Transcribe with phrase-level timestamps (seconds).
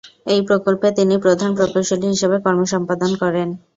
[0.33, 3.47] এই প্রকল্পে তিনি প্রধান প্রকৌশলী হিসেবে কর্ম সম্পাদন করেন।